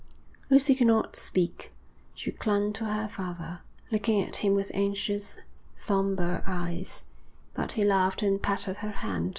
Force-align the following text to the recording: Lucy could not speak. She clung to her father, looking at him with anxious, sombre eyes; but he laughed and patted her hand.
Lucy 0.49 0.73
could 0.73 0.87
not 0.87 1.15
speak. 1.15 1.71
She 2.15 2.31
clung 2.31 2.73
to 2.73 2.85
her 2.85 3.07
father, 3.07 3.59
looking 3.91 4.19
at 4.23 4.37
him 4.37 4.55
with 4.55 4.71
anxious, 4.73 5.37
sombre 5.75 6.43
eyes; 6.47 7.03
but 7.53 7.73
he 7.73 7.83
laughed 7.85 8.23
and 8.23 8.41
patted 8.41 8.77
her 8.77 8.89
hand. 9.05 9.29